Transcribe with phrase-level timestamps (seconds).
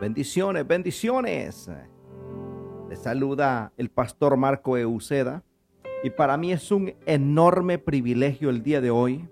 [0.00, 1.70] Bendiciones, bendiciones.
[2.88, 5.44] Le saluda el pastor Marco Euceda
[6.02, 9.28] y para mí es un enorme privilegio el día de hoy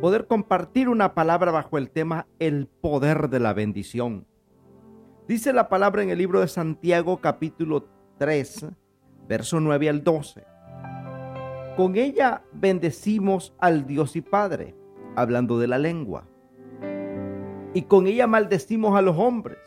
[0.00, 4.26] poder compartir una palabra bajo el tema el poder de la bendición.
[5.28, 7.86] Dice la palabra en el libro de Santiago capítulo
[8.18, 8.66] 3,
[9.28, 10.57] verso 9 al 12.
[11.78, 14.74] Con ella bendecimos al Dios y Padre,
[15.14, 16.26] hablando de la lengua.
[17.72, 19.58] Y con ella maldecimos a los hombres,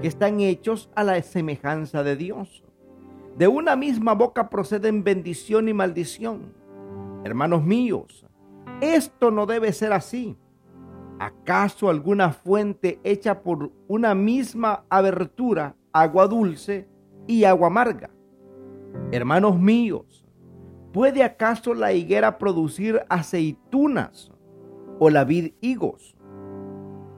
[0.00, 2.64] que están hechos a la semejanza de Dios.
[3.36, 6.54] De una misma boca proceden bendición y maldición.
[7.24, 8.26] Hermanos míos,
[8.80, 10.38] esto no debe ser así.
[11.18, 16.88] ¿Acaso alguna fuente hecha por una misma abertura, agua dulce
[17.26, 18.08] y agua amarga?
[19.12, 20.19] Hermanos míos,
[20.92, 24.32] ¿puede acaso la higuera producir aceitunas
[24.98, 26.16] o la vid higos?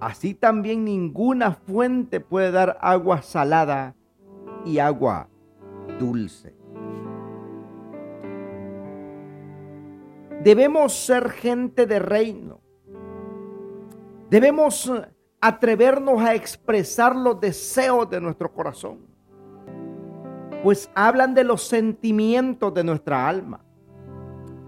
[0.01, 3.95] Así también ninguna fuente puede dar agua salada
[4.65, 5.29] y agua
[6.01, 6.55] dulce.
[10.43, 12.61] Debemos ser gente de reino.
[14.29, 14.93] Debemos
[15.41, 19.07] atrevernos a expresar los deseos de nuestro corazón,
[20.63, 23.65] pues hablan de los sentimientos de nuestra alma.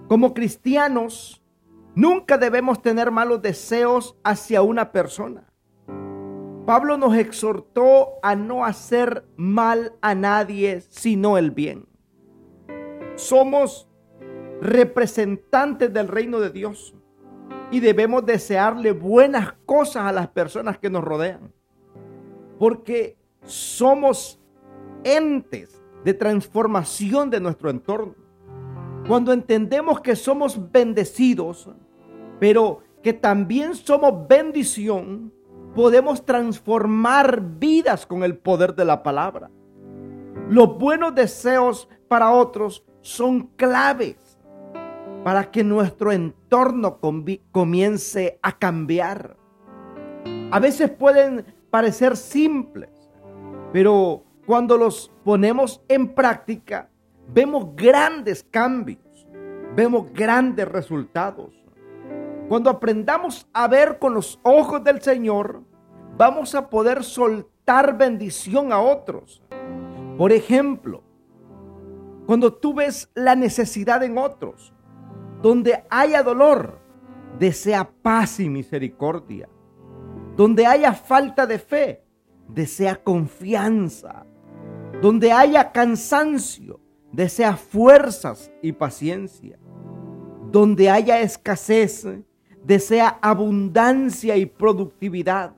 [0.09, 1.43] Como cristianos,
[1.95, 5.47] nunca debemos tener malos deseos hacia una persona.
[6.67, 11.87] Pablo nos exhortó a no hacer mal a nadie, sino el bien.
[13.17, 13.89] Somos
[14.61, 16.95] representantes del reino de Dios
[17.71, 21.53] y debemos desearle buenas cosas a las personas que nos rodean.
[22.59, 24.41] Porque somos
[25.05, 28.15] entes de transformación de nuestro entorno.
[29.09, 31.69] Cuando entendemos que somos bendecidos,
[32.39, 35.33] pero que también somos bendición,
[35.75, 39.51] podemos transformar vidas con el poder de la palabra.
[40.49, 44.17] Los buenos deseos para otros son claves
[45.25, 46.99] para que nuestro entorno
[47.51, 49.37] comience a cambiar.
[50.51, 53.11] A veces pueden parecer simples,
[53.73, 56.91] pero cuando los ponemos en práctica,
[57.29, 59.27] vemos grandes cambios,
[59.75, 61.53] vemos grandes resultados.
[62.49, 65.63] Cuando aprendamos a ver con los ojos del Señor,
[66.17, 69.43] vamos a poder soltar bendición a otros.
[70.19, 71.03] Por ejemplo,
[72.27, 74.73] cuando tú ves la necesidad en otros,
[75.43, 76.79] donde haya dolor,
[77.39, 79.49] desea paz y misericordia.
[80.37, 82.05] Donde haya falta de fe,
[82.49, 84.27] desea confianza.
[85.05, 86.81] Donde haya cansancio,
[87.13, 89.59] desea fuerzas y paciencia.
[90.51, 92.07] Donde haya escasez,
[92.65, 95.53] desea abundancia y productividad.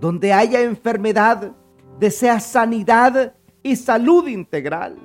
[0.00, 1.52] Donde haya enfermedad,
[2.00, 3.32] desea sanidad
[3.62, 4.98] y salud integral.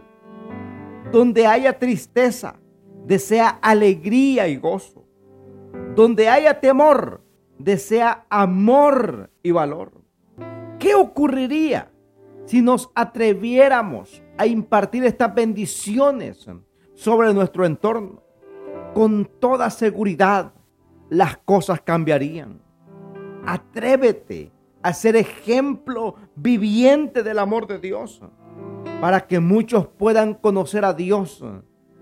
[1.11, 2.55] Donde haya tristeza,
[3.05, 5.05] desea alegría y gozo.
[5.95, 7.21] Donde haya temor,
[7.59, 9.91] desea amor y valor.
[10.79, 11.91] ¿Qué ocurriría
[12.47, 16.49] si nos atreviéramos a impartir estas bendiciones
[16.95, 18.23] sobre nuestro entorno?
[18.93, 20.53] Con toda seguridad,
[21.09, 22.61] las cosas cambiarían.
[23.45, 28.21] Atrévete a ser ejemplo viviente del amor de Dios
[29.01, 31.43] para que muchos puedan conocer a Dios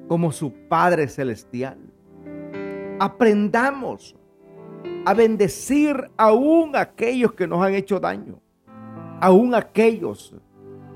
[0.07, 1.79] como su Padre Celestial.
[2.99, 4.15] Aprendamos
[5.05, 8.39] a bendecir aún aquellos que nos han hecho daño,
[9.21, 10.35] aún aquellos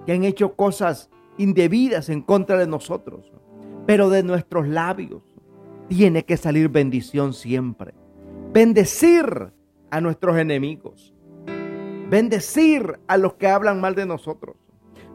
[0.05, 3.31] que han hecho cosas indebidas en contra de nosotros,
[3.85, 5.23] pero de nuestros labios
[5.87, 7.93] tiene que salir bendición siempre.
[8.53, 9.51] Bendecir
[9.89, 11.13] a nuestros enemigos.
[12.09, 14.55] Bendecir a los que hablan mal de nosotros.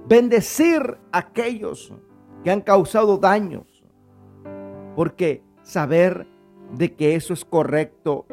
[0.08, 1.92] Bendecir a aquellos
[2.42, 3.74] que han causado daños
[4.94, 6.26] porque saber
[6.76, 8.26] de que eso es correcto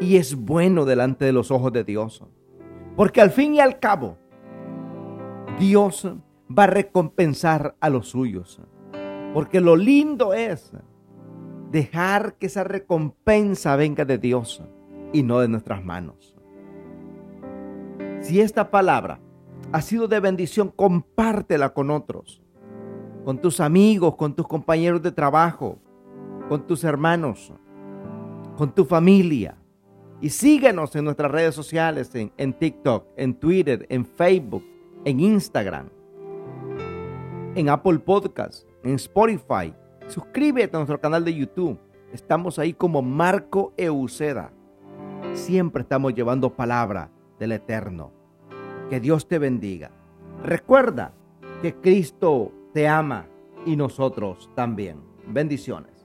[0.00, 2.24] y es bueno delante de los ojos de Dios.
[2.96, 4.16] Porque al fin y al cabo,
[5.58, 6.08] Dios
[6.50, 8.60] va a recompensar a los suyos.
[9.32, 10.72] Porque lo lindo es
[11.70, 14.62] dejar que esa recompensa venga de Dios
[15.12, 16.36] y no de nuestras manos.
[18.20, 19.20] Si esta palabra
[19.72, 22.42] ha sido de bendición, compártela con otros,
[23.24, 25.78] con tus amigos, con tus compañeros de trabajo,
[26.48, 27.52] con tus hermanos,
[28.56, 29.56] con tu familia.
[30.22, 34.64] Y síguenos en nuestras redes sociales, en, TikTok, en Twitter, en Facebook,
[35.04, 35.88] en Instagram,
[37.54, 39.74] en Apple Podcasts, en Spotify.
[40.08, 41.78] Suscríbete a nuestro canal de YouTube.
[42.12, 44.52] Estamos ahí como Marco Euceda.
[45.32, 48.12] Siempre estamos llevando palabra del Eterno.
[48.90, 49.90] Que Dios te bendiga.
[50.42, 51.14] Recuerda
[51.62, 53.26] que Cristo te ama
[53.64, 54.98] y nosotros también.
[55.26, 55.99] Bendiciones.